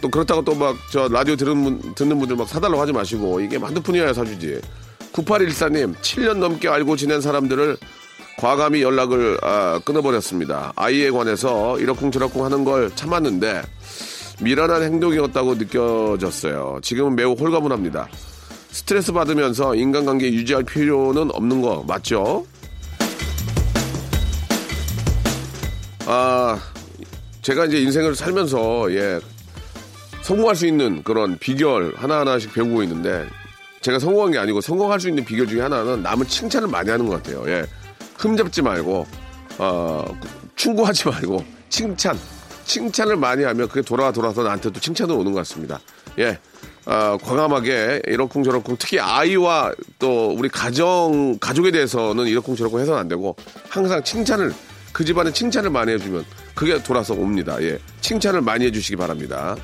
또 0.00 0.08
그렇다고 0.10 0.44
또 0.44 0.54
막 0.54 0.76
저 0.92 1.08
라디오 1.08 1.34
들은 1.36 1.62
분, 1.64 1.94
듣는 1.94 2.18
분들 2.18 2.36
막 2.36 2.48
사달라고 2.48 2.80
하지 2.80 2.92
마시고 2.92 3.40
이게 3.40 3.56
한두푼이어야 3.56 4.12
사주지. 4.12 4.60
9814님 5.12 5.94
7년 5.96 6.38
넘게 6.38 6.68
알고 6.68 6.96
지낸 6.96 7.20
사람들을 7.20 7.76
과감히 8.38 8.82
연락을 8.82 9.38
아, 9.42 9.80
끊어버렸습니다. 9.84 10.72
아이에 10.76 11.10
관해서 11.10 11.78
이러쿵저러쿵 11.80 12.44
하는 12.44 12.64
걸 12.64 12.94
참았는데 12.94 13.62
미련한 14.40 14.84
행동이었다고 14.84 15.56
느껴졌어요. 15.56 16.78
지금은 16.82 17.16
매우 17.16 17.32
홀가분합니다. 17.32 18.08
스트레스 18.70 19.12
받으면서 19.12 19.74
인간관계 19.74 20.32
유지할 20.32 20.62
필요는 20.62 21.30
없는 21.34 21.60
거 21.60 21.84
맞죠? 21.88 22.46
아, 26.10 26.58
제가 27.42 27.66
이제 27.66 27.82
인생을 27.82 28.14
살면서 28.14 28.90
예 28.94 29.20
성공할 30.22 30.56
수 30.56 30.66
있는 30.66 31.02
그런 31.02 31.36
비결 31.36 31.92
하나하나씩 31.96 32.54
배우고 32.54 32.82
있는데 32.84 33.26
제가 33.82 33.98
성공한 33.98 34.32
게 34.32 34.38
아니고 34.38 34.62
성공할 34.62 35.00
수 35.00 35.10
있는 35.10 35.26
비결 35.26 35.46
중에 35.46 35.60
하나는 35.60 36.02
남을 36.02 36.26
칭찬을 36.26 36.66
많이 36.68 36.88
하는 36.88 37.06
것 37.06 37.22
같아요. 37.22 37.44
예. 37.48 37.66
흠잡지 38.16 38.62
말고 38.62 39.06
어, 39.58 40.18
충고하지 40.56 41.08
말고 41.08 41.44
칭찬 41.68 42.18
칭찬을 42.64 43.16
많이 43.16 43.44
하면 43.44 43.68
그게 43.68 43.82
돌아 43.82 44.10
돌아서 44.10 44.42
나한테 44.42 44.70
또 44.70 44.80
칭찬을 44.80 45.14
오는 45.14 45.32
것 45.32 45.40
같습니다. 45.40 45.78
예. 46.18 46.38
아, 46.86 47.18
과감하게 47.22 48.00
이러쿵저러쿵 48.06 48.76
특히 48.78 48.98
아이와 48.98 49.74
또 49.98 50.30
우리 50.30 50.48
가정 50.48 51.36
가족에 51.38 51.70
대해서는 51.70 52.26
이러쿵저러쿵 52.26 52.80
해서는 52.80 52.98
안 52.98 53.08
되고 53.08 53.36
항상 53.68 54.02
칭찬을 54.02 54.54
그 54.98 55.04
집안에 55.04 55.30
칭찬을 55.30 55.70
많이 55.70 55.92
해주면 55.92 56.24
그게 56.56 56.82
돌아서 56.82 57.14
옵니다. 57.14 57.56
예. 57.62 57.78
칭찬을 58.00 58.40
많이 58.40 58.64
해주시기 58.64 58.96
바랍니다. 58.96 59.54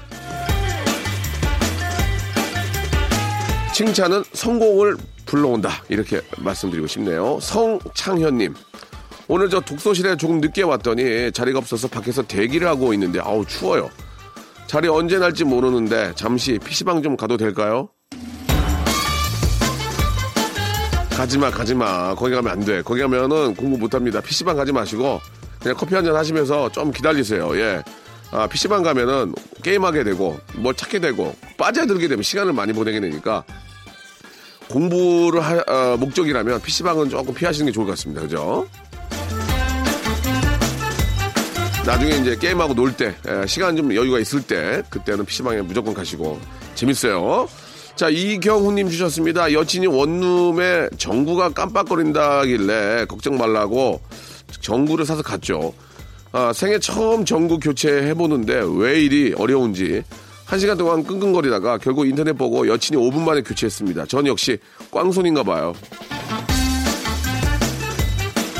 칭찬은 3.75 4.23
성공을 4.33 4.97
불러온다. 5.27 5.71
이렇게 5.89 6.21
말씀드리고 6.39 6.87
싶네요. 6.87 7.41
성창현님. 7.41 8.55
오늘 9.27 9.51
저 9.51 9.59
독서실에 9.59 10.17
조금 10.17 10.41
늦게 10.41 10.63
왔더니 10.63 11.33
자리가 11.33 11.59
없어서 11.59 11.89
밖에서 11.89 12.23
대기를 12.23 12.69
하고 12.69 12.95
있는데 12.95 13.19
아우 13.19 13.45
추워요. 13.45 13.91
자리 14.69 14.87
언제 14.87 15.19
날지 15.19 15.43
모르는데 15.43 16.13
잠시 16.15 16.61
PC방 16.61 17.03
좀 17.03 17.17
가도 17.17 17.37
될까요? 17.37 17.89
가지마 21.17 21.51
가지마 21.51 22.15
거기 22.17 22.35
가면 22.35 22.51
안 22.53 22.61
돼. 22.65 22.83
거기 22.83 23.01
가면은 23.01 23.55
공부 23.55 23.79
못 23.79 23.95
합니다. 23.95 24.21
PC방 24.21 24.57
가지 24.57 24.73
마시고 24.73 25.21
그냥 25.61 25.77
커피 25.77 25.95
한 25.95 26.05
잔 26.05 26.15
하시면서 26.17 26.71
좀 26.71 26.91
기다리세요. 26.93 27.57
예. 27.59 27.83
아, 28.33 28.47
PC방 28.49 28.83
가면은 28.83 29.33
게임하게 29.63 30.03
되고 30.05 30.39
뭘 30.57 30.75
찾게 30.75 30.99
되고 30.99 31.35
빠져들게 31.57 32.09
되면 32.09 32.23
시간을 32.23 32.53
많이 32.53 32.73
보내게 32.73 33.01
되니까 33.01 33.45
공부를 34.69 35.41
할 35.41 35.59
어, 35.69 35.97
목적이라면 35.99 36.61
PC방은 36.63 37.11
조금 37.11 37.33
피하시는 37.33 37.67
게 37.67 37.73
좋을 37.73 37.87
것 37.87 37.93
같습니다. 37.93 38.23
그죠? 38.23 38.67
나중에 41.87 42.17
이제 42.17 42.35
게임하고 42.37 42.73
놀 42.75 42.97
때, 42.97 43.15
예, 43.29 43.47
시간 43.47 43.77
좀 43.77 43.95
여유가 43.95 44.19
있을 44.19 44.41
때, 44.41 44.83
그때는 44.89 45.27
PC방에 45.27 45.61
무조건 45.61 45.93
가시고, 45.93 46.41
재밌어요. 46.75 47.47
자, 47.97 48.09
이경훈님 48.09 48.89
주셨습니다. 48.91 49.53
여친이 49.53 49.87
원룸에 49.87 50.89
전구가 50.99 51.51
깜빡거린다길래 51.51 53.07
걱정 53.07 53.37
말라고 53.39 54.01
전구를 54.61 55.07
사서 55.07 55.23
갔죠. 55.23 55.73
아, 56.33 56.53
생애 56.53 56.81
처음 56.81 57.25
전구 57.25 57.61
교체해보는데 57.61 58.63
왜 58.77 59.01
이리 59.01 59.33
어려운지 59.39 60.03
한 60.45 60.59
시간 60.59 60.77
동안 60.77 61.05
끙끙거리다가 61.05 61.79
결국 61.79 62.07
인터넷 62.09 62.33
보고 62.33 62.67
여친이 62.67 63.01
5분 63.01 63.21
만에 63.21 63.43
교체했습니다. 63.43 64.07
전 64.07 64.27
역시 64.27 64.59
꽝손인가 64.91 65.45
봐요. 65.45 65.73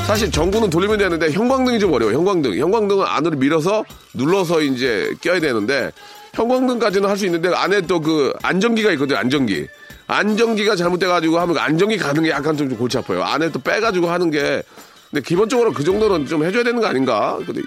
사실 0.07 0.31
전구는 0.31 0.69
돌리면 0.69 0.99
되는데 0.99 1.31
형광등이 1.31 1.79
좀 1.79 1.91
어려워요. 1.91 2.15
형광등. 2.15 2.57
형광등은 2.57 3.05
안으로 3.05 3.37
밀어서 3.37 3.83
눌러서 4.13 4.61
이제 4.61 5.11
껴야 5.19 5.39
되는데 5.39 5.91
형광등까지는 6.35 7.09
할 7.09 7.17
수 7.17 7.25
있는데 7.25 7.49
안에 7.53 7.81
또 7.81 7.99
그 7.99 8.33
안전기가 8.43 8.91
있거든요. 8.93 9.17
안전기. 9.17 9.67
안전기가 10.07 10.75
잘못돼가지고 10.75 11.39
하면 11.39 11.55
그 11.55 11.59
안전기 11.61 11.97
가는 11.97 12.21
게 12.21 12.29
약간 12.29 12.55
좀 12.55 12.69
골치 12.75 12.97
아파요. 12.97 13.23
안에 13.23 13.51
또 13.51 13.59
빼가지고 13.59 14.07
하는 14.09 14.29
게 14.29 14.61
근데 15.09 15.23
기본적으로 15.25 15.71
그 15.71 15.83
정도는 15.83 16.27
좀 16.27 16.43
해줘야 16.43 16.63
되는 16.63 16.79
거 16.81 16.87
아닌가? 16.87 17.39
근데 17.45 17.61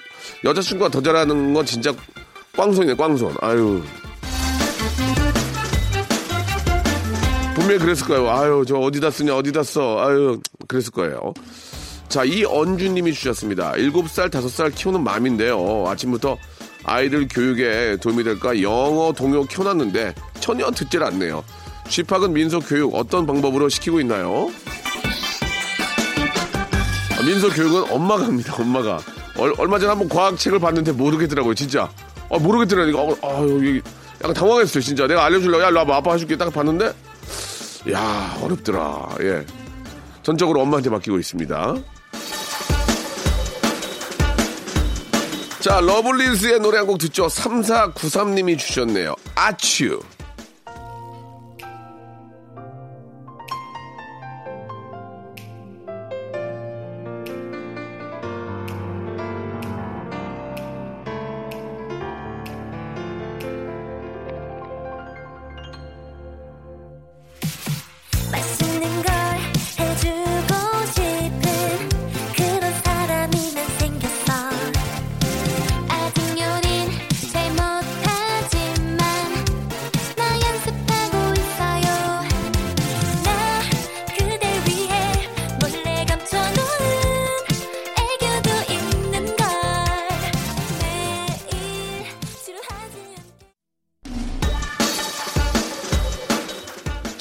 여자친구가 0.44 0.90
더 0.90 1.00
잘하는 1.00 1.54
건 1.54 1.64
진짜 1.64 1.92
꽝손이네, 2.56 2.94
꽝손. 2.94 3.34
아유. 3.40 3.82
분명히 7.54 7.78
그랬을 7.80 8.06
거예요. 8.06 8.30
아유, 8.30 8.64
저 8.66 8.76
어디다 8.76 9.10
쓰냐, 9.10 9.34
어디다 9.36 9.62
써. 9.62 9.98
아유, 10.06 10.40
그랬을 10.68 10.92
거예요. 10.92 11.32
자, 12.08 12.24
이언주님이 12.24 13.12
주셨습니다. 13.12 13.72
7살, 13.72 14.30
5살 14.30 14.74
키우는 14.74 15.02
맘인데요. 15.02 15.84
아침부터 15.88 16.36
아이들 16.84 17.28
교육에 17.28 17.96
도움이 17.96 18.24
될까 18.24 18.60
영어 18.62 19.12
동요 19.12 19.44
켜놨는데 19.44 20.14
전혀 20.40 20.70
듣질 20.70 21.02
않네요. 21.02 21.44
쥐팍은 21.88 22.32
민속 22.32 22.64
교육 22.68 22.94
어떤 22.94 23.26
방법으로 23.26 23.68
시키고 23.68 24.00
있나요? 24.00 24.50
아, 27.18 27.22
민속 27.22 27.54
교육은 27.54 27.90
엄마가 27.90 28.26
합니다. 28.26 28.54
엄마가 28.58 29.00
얼, 29.36 29.54
얼마 29.58 29.78
전에 29.78 29.90
한번 29.90 30.08
과학책을 30.08 30.58
봤는데 30.58 30.92
모르겠더라고요. 30.92 31.54
진짜 31.54 31.90
아, 32.30 32.38
모르겠더라니까. 32.38 33.00
어, 33.00 33.16
아, 33.22 33.40
여기 33.42 33.80
약간 34.20 34.34
당황했어요. 34.34 34.82
진짜 34.82 35.06
내가 35.06 35.24
알려주려고 35.24 35.62
야, 35.62 35.70
와봐. 35.70 35.96
아빠 35.96 36.12
해줄게. 36.12 36.36
딱 36.36 36.52
봤는데 36.52 36.92
야 37.92 38.36
어렵더라. 38.42 39.16
예, 39.22 39.46
전적으로 40.22 40.60
엄마한테 40.62 40.90
맡기고 40.90 41.18
있습니다. 41.18 41.76
자, 45.60 45.80
러블리즈의 45.80 46.60
노래 46.60 46.78
한 46.78 46.86
곡 46.86 46.98
듣죠. 46.98 47.26
3493님이 47.26 48.58
주셨네요. 48.58 49.14
아츄. 49.34 50.00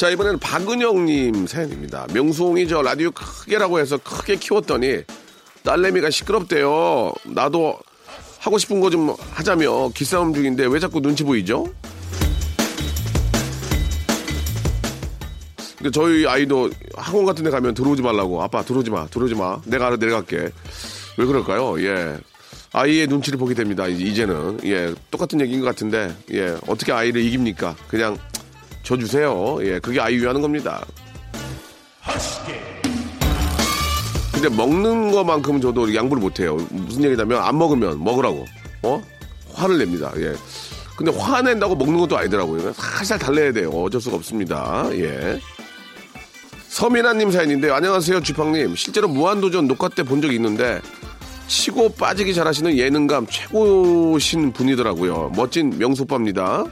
자, 0.07 0.11
이번에는 0.11 0.39
박은영님 0.39 1.47
사연입니다. 1.47 2.07
명수홍이 2.13 2.69
저 2.69 2.81
라디오 2.81 3.11
크게라고 3.11 3.77
해서 3.81 3.97
크게 3.97 4.37
키웠더니 4.37 5.01
딸내미가 5.65 6.09
시끄럽대요. 6.11 7.11
나도 7.25 7.77
하고 8.39 8.57
싶은 8.57 8.79
거 8.79 8.89
좀 8.89 9.13
하자며 9.31 9.89
기싸움 9.93 10.33
중인데 10.33 10.65
왜 10.67 10.79
자꾸 10.79 11.01
눈치 11.01 11.25
보이죠? 11.25 11.67
근데 15.77 15.91
저희 15.91 16.25
아이도 16.25 16.69
학원 16.95 17.25
같은 17.25 17.43
데 17.43 17.49
가면 17.49 17.73
들어오지 17.73 18.01
말라고. 18.01 18.41
아빠 18.41 18.63
들어오지 18.63 18.89
마. 18.89 19.07
들어오지 19.07 19.35
마. 19.35 19.59
내가 19.65 19.87
알아 19.87 19.97
내려갈게. 19.97 20.51
왜 21.17 21.25
그럴까요? 21.25 21.81
예. 21.83 22.17
아이의 22.71 23.07
눈치를 23.07 23.37
보게 23.37 23.53
됩니다. 23.53 23.85
이제- 23.89 24.05
이제는. 24.05 24.59
예. 24.63 24.93
똑같은 25.11 25.41
얘기인 25.41 25.59
것 25.59 25.65
같은데. 25.65 26.15
예. 26.31 26.55
어떻게 26.67 26.93
아이를 26.93 27.21
이깁니까? 27.21 27.75
그냥 27.89 28.17
줘주세요. 28.87 29.57
예. 29.63 29.79
그게 29.79 29.99
아이 29.99 30.15
위하는 30.15 30.41
겁니다. 30.41 30.81
근데 34.31 34.49
먹는 34.49 35.11
것만큼은 35.11 35.59
저도 35.59 35.93
양보를 35.93 36.21
못해요. 36.21 36.55
무슨 36.69 37.03
얘기냐면 37.03 37.43
안 37.43 37.57
먹으면 37.57 38.01
먹으라고. 38.01 38.45
어? 38.83 39.01
화를 39.53 39.77
냅니다. 39.79 40.11
예. 40.17 40.33
근데 40.95 41.11
화낸다고 41.11 41.75
먹는 41.75 41.99
것도 41.99 42.17
아니더라고요. 42.17 42.71
살살 42.73 43.19
달래야 43.19 43.51
돼요. 43.51 43.69
어쩔 43.71 43.99
수가 43.99 44.15
없습니다. 44.15 44.87
예. 44.93 45.39
서민아님 46.69 47.31
사연인데 47.31 47.71
안녕하세요 47.71 48.21
주팡님 48.21 48.75
실제로 48.75 49.07
무한도전 49.07 49.67
녹화 49.67 49.89
때 49.89 50.03
본 50.03 50.21
적이 50.21 50.35
있는데 50.35 50.79
치고 51.47 51.93
빠지기 51.93 52.35
잘하시는 52.35 52.77
예능감 52.77 53.25
최고신 53.27 54.51
분이더라고요 54.53 55.31
멋진 55.35 55.75
명소빠입니다 55.79 56.65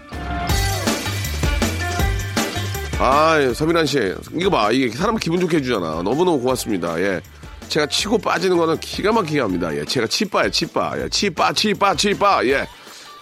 아 2.99 3.37
서민아 3.53 3.85
씨. 3.85 4.13
이거 4.33 4.49
봐. 4.49 4.71
이게 4.71 4.89
사람 4.95 5.17
기분 5.17 5.39
좋게 5.39 5.57
해주잖아. 5.57 6.01
너무너무 6.03 6.39
고맙습니다. 6.39 6.99
예. 7.01 7.21
제가 7.67 7.87
치고 7.87 8.19
빠지는 8.19 8.57
거는 8.57 8.77
기가 8.79 9.11
막히게 9.11 9.39
합니다. 9.41 9.75
예 9.75 9.83
제가 9.83 10.07
치빠예 10.07 10.49
치빠. 10.51 10.93
예 11.01 11.09
치빠 11.09 11.51
치빠 11.53 11.95
치빠. 11.95 12.45
예 12.45 12.65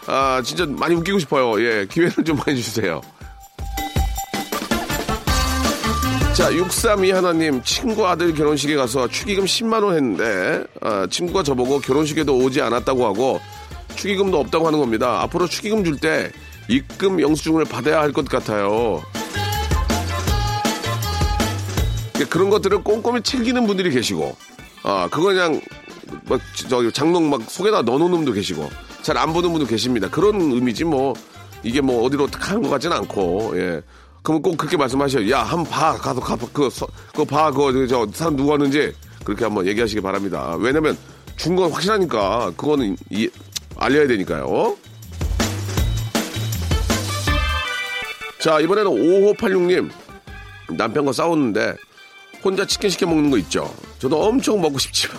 아 0.06 0.42
진짜 0.44 0.66
많이 0.68 0.96
웃기고 0.96 1.18
싶어요. 1.20 1.60
예 1.64 1.86
기회를 1.90 2.24
좀 2.26 2.38
많이 2.46 2.62
주세요. 2.62 3.02
자, 6.34 6.52
632 6.52 7.12
하나님, 7.12 7.62
친구 7.64 8.08
아들 8.08 8.34
결혼식에 8.34 8.76
가서 8.76 9.08
축의금 9.08 9.46
10만원 9.46 9.94
했는데, 9.94 10.66
아, 10.82 11.06
친구가 11.08 11.44
저보고 11.44 11.80
결혼식에도 11.80 12.36
오지 12.36 12.60
않았다고 12.60 13.06
하고, 13.06 13.40
축의금도 13.96 14.40
없다고 14.40 14.66
하는 14.66 14.80
겁니다. 14.80 15.22
앞으로 15.22 15.48
축의금 15.48 15.84
줄 15.84 15.96
때, 16.00 16.32
입금 16.70 17.22
영수증을 17.22 17.66
받아야 17.66 18.02
할 18.02 18.12
것 18.12 18.28
같아요. 18.28 19.04
그런 22.30 22.50
것들을 22.50 22.84
꼼꼼히 22.84 23.22
챙기는 23.22 23.66
분들이 23.68 23.90
계시고, 23.92 24.36
아, 24.84 25.08
그거 25.12 25.28
그냥, 25.28 25.62
막, 26.28 26.40
저, 26.70 26.90
장롱 26.92 27.30
막 27.30 27.42
속에다 27.50 27.82
넣어놓는 27.84 28.18
분도 28.18 28.32
계시고, 28.34 28.70
잘 29.02 29.18
안 29.18 29.34
보는 29.34 29.52
분도 29.52 29.66
계십니다. 29.66 30.10
그런 30.10 30.40
의미지, 30.52 30.84
뭐, 30.84 31.14
이게 31.64 31.82
뭐, 31.82 32.04
어디로 32.06 32.28
가는 32.28 32.62
것 32.62 32.70
같지는 32.70 32.96
않고, 32.98 33.54
예. 33.56 33.82
그러면 34.22 34.42
꼭 34.42 34.58
그렇게 34.58 34.78
말씀하셔요. 34.78 35.30
야, 35.32 35.40
한번 35.44 35.66
봐. 35.66 35.94
가서, 35.98 36.20
가, 36.22 36.38
그, 36.54 36.70
서- 36.70 36.88
그거 37.12 37.26
봐. 37.26 37.52
그거, 37.52 37.86
저, 37.88 38.08
사람 38.14 38.36
누구 38.36 38.52
왔는지. 38.52 38.94
그렇게 39.26 39.44
한번 39.46 39.66
얘기하시기 39.68 40.02
바랍니다. 40.02 40.56
왜냐면, 40.60 40.98
준 41.38 41.56
건 41.56 41.72
확실하니까, 41.72 42.52
그거는 42.56 42.96
이, 43.10 43.30
알려야 43.78 44.08
되니까요. 44.08 44.78
자, 48.40 48.60
이번에는 48.60 48.92
5586님. 48.92 49.90
남편과 50.72 51.12
싸웠는데, 51.14 51.76
혼자 52.44 52.66
치킨 52.66 52.90
시켜 52.90 53.06
먹는 53.06 53.30
거 53.30 53.38
있죠. 53.40 53.74
저도 54.00 54.22
엄청 54.24 54.62
먹고 54.62 54.78
싶지만, 54.80 55.18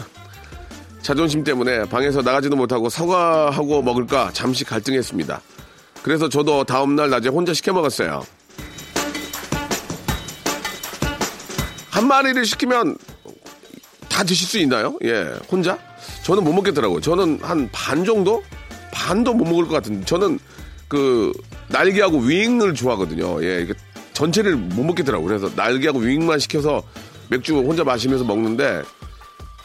자존심 1.02 1.42
때문에 1.44 1.84
방에서 1.84 2.22
나가지도 2.22 2.56
못하고 2.56 2.88
사과하고 2.88 3.82
먹을까 3.82 4.30
잠시 4.32 4.64
갈등했습니다. 4.64 5.40
그래서 6.02 6.28
저도 6.28 6.64
다음날 6.64 7.10
낮에 7.10 7.28
혼자 7.28 7.54
시켜 7.54 7.72
먹었어요. 7.72 8.24
한 11.90 12.06
마리를 12.08 12.44
시키면 12.44 12.96
다 14.08 14.22
드실 14.24 14.46
수 14.46 14.58
있나요? 14.58 14.98
예, 15.04 15.32
혼자? 15.50 15.78
저는 16.24 16.44
못 16.44 16.52
먹겠더라고요. 16.52 17.00
저는 17.00 17.38
한 17.42 17.68
반 17.72 18.04
정도? 18.04 18.42
반도 18.92 19.32
못 19.34 19.44
먹을 19.44 19.66
것 19.66 19.74
같은데. 19.74 20.04
저는 20.06 20.38
그 20.88 21.32
날개하고 21.68 22.18
윙을 22.18 22.74
좋아하거든요. 22.74 23.42
예, 23.44 23.66
전체를 24.12 24.56
못 24.56 24.84
먹겠더라고요. 24.84 25.26
그래서 25.26 25.50
날개하고 25.56 25.98
윙만 26.00 26.38
시켜서 26.38 26.82
맥주 27.28 27.56
혼자 27.56 27.84
마시면서 27.84 28.24
먹는데 28.24 28.82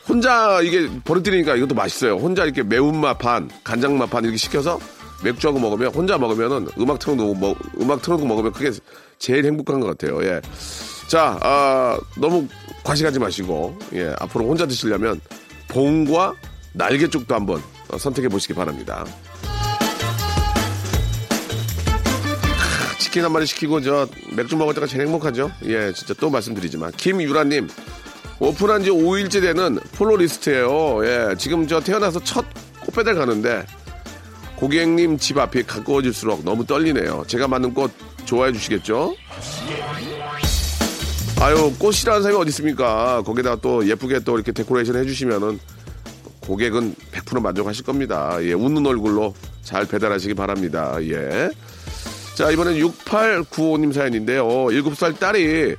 혼자 0.08 0.62
이게 0.62 0.90
버릇들이니까 1.04 1.56
이것도 1.56 1.76
맛있어요. 1.76 2.16
혼자 2.16 2.44
이렇게 2.44 2.64
매운맛 2.64 3.20
반, 3.20 3.50
간장맛 3.64 4.10
반 4.10 4.24
이렇게 4.24 4.38
시켜서 4.38 4.80
맥주하고 5.24 5.60
먹으면 5.60 5.94
혼자 5.94 6.18
먹으면은 6.18 6.68
음악 6.80 7.00
틀어놓고 7.00 7.36
먹, 7.36 7.58
음악 7.80 8.02
틀어놓고 8.02 8.28
먹으면 8.28 8.52
그게 8.54 8.72
제일 9.18 9.46
행복한 9.46 9.80
것 9.80 9.88
같아요. 9.88 10.24
예. 10.24 10.42
자, 11.08 11.38
아, 11.42 12.00
너무 12.18 12.48
과식하지 12.84 13.20
마시고 13.20 13.78
예, 13.94 14.14
앞으로 14.20 14.48
혼자 14.48 14.66
드시려면 14.66 15.20
봉과 15.68 16.34
날개 16.74 17.08
쪽도 17.08 17.36
한번 17.36 17.62
어, 17.90 17.98
선택해 17.98 18.30
보시기 18.30 18.54
바랍니다. 18.54 19.06
치킨 23.10 23.24
한 23.24 23.32
마리 23.32 23.48
시키고 23.48 23.82
저 23.82 24.08
맥주 24.36 24.56
먹을 24.56 24.76
때가 24.76 24.86
제일 24.86 25.08
행복하죠. 25.08 25.52
예, 25.66 25.92
진짜 25.94 26.14
또 26.20 26.30
말씀드리지만 26.30 26.92
김유라님 26.92 27.68
오픈한 28.40 28.84
지 28.84 28.92
5일째 28.92 29.42
되는 29.42 29.80
폴로리스트예요. 29.94 31.04
예, 31.08 31.36
지금 31.36 31.68
저 31.68 31.80
태어나서 31.80 32.20
첫 32.20 32.46
꽃배달 32.82 33.16
가는데 33.16 33.66
고객님 34.58 35.18
집 35.18 35.40
앞이 35.40 35.64
가까워질수록 35.64 36.46
너무 36.46 36.68
떨리네요. 36.68 37.24
제가 37.26 37.48
만든 37.48 37.74
꽃 37.74 37.92
좋아해 38.26 38.52
주시겠죠? 38.52 39.16
아유, 41.42 41.74
꽃이라는 41.80 42.22
사람이 42.22 42.40
어디 42.40 42.50
있습니까? 42.50 43.24
거기다가 43.24 43.56
또 43.60 43.88
예쁘게 43.88 44.20
또 44.20 44.36
이렇게 44.36 44.52
데코레이션 44.52 44.98
해주시면은 44.98 45.60
고객은 46.42 46.94
100% 47.12 47.42
만족하실 47.42 47.86
겁니다. 47.86 48.38
예, 48.44 48.54
웃는 48.54 48.86
얼굴로 48.86 49.34
잘 49.64 49.88
배달하시기 49.88 50.36
바랍니다. 50.36 50.96
예. 51.02 51.50
자, 52.40 52.50
이번엔 52.52 52.76
6895님 52.76 53.92
사연인데요. 53.92 54.48
7살 54.48 55.20
딸이 55.20 55.76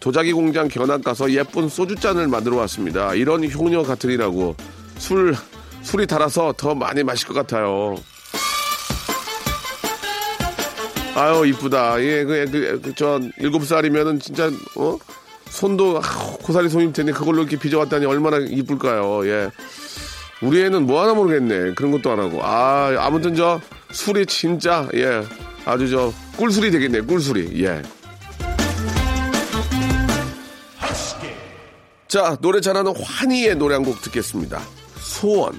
도자기 0.00 0.32
공장 0.32 0.66
견학 0.66 1.04
가서 1.04 1.30
예쁜 1.32 1.68
소주잔을 1.68 2.28
만들어 2.28 2.56
왔습니다. 2.56 3.12
이런 3.12 3.44
효녀 3.50 3.82
같으리라고 3.82 4.56
술 4.96 5.34
술이 5.82 6.06
달아서 6.06 6.54
더 6.56 6.74
많이 6.74 7.02
마실 7.02 7.28
것 7.28 7.34
같아요. 7.34 7.96
아유 11.14 11.44
이쁘다. 11.48 12.00
예, 12.00 12.24
그, 12.24 12.46
그, 12.50 12.80
그, 12.80 12.94
저 12.94 13.20
일곱 13.38 13.66
살이면은 13.66 14.18
진짜 14.18 14.50
어 14.76 14.96
손도 15.50 15.98
아, 15.98 16.00
고사리 16.42 16.70
손일 16.70 16.94
텐데 16.94 17.12
그걸로 17.12 17.42
이렇게 17.42 17.58
빚어왔다니 17.58 18.06
얼마나 18.06 18.38
이쁠까요. 18.38 19.26
예. 19.26 19.50
우리 20.40 20.62
애는 20.62 20.86
뭐 20.86 21.02
하나 21.02 21.12
모르겠네. 21.12 21.74
그런 21.74 21.92
것도 21.92 22.10
안 22.10 22.18
하고. 22.18 22.42
아 22.42 22.94
아무튼 22.98 23.34
저 23.34 23.60
술이 23.90 24.24
진짜 24.24 24.88
예 24.94 25.22
아주 25.64 25.88
저 25.88 26.12
꿀술이 26.36 26.70
되겠네. 26.70 27.02
꿀술이 27.02 27.62
예. 27.64 27.82
자, 32.08 32.36
노래 32.40 32.60
잘하는 32.60 32.92
환희의 32.94 33.56
노래 33.56 33.74
한 33.74 33.84
곡 33.84 34.00
듣겠습니다. 34.02 34.60
소원. 34.98 35.58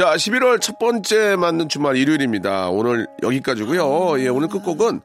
자, 0.00 0.14
11월 0.14 0.62
첫 0.62 0.78
번째 0.78 1.36
맞는 1.36 1.68
주말 1.68 1.96
일요일입니다. 1.98 2.70
오늘 2.70 3.06
여기까지고요. 3.22 4.18
예, 4.24 4.28
오늘 4.28 4.48
끝곡은 4.48 5.02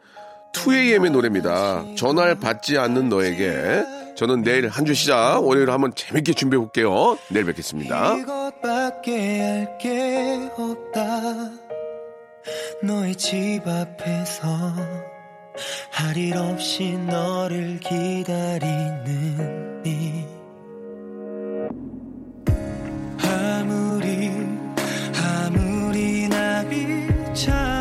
2AM의 0.53 1.11
노래입니다. 1.11 1.83
전화를 1.97 2.35
받지 2.39 2.77
않는 2.77 3.09
너에게. 3.09 3.83
저는 4.15 4.43
내일 4.43 4.69
한 4.69 4.85
주 4.85 4.93
시작 4.93 5.39
월요일 5.43 5.69
한번 5.69 5.93
재밌게 5.93 6.31
준비해 6.31 6.57
볼게요. 6.59 7.17
내일 7.29 7.45
뵙겠습니다. 7.45 8.15
이것밖에 8.19 9.41
할 9.41 9.77
게 9.79 10.49
없다 10.57 11.49
너의 12.81 13.17
집 13.17 13.67
앞에서 13.67 14.47
할 15.91 16.15
일 16.15 16.37
없이 16.37 16.93
너를 17.05 17.81
기다리는 17.81 19.81
이 19.85 20.23
恰 27.35 27.74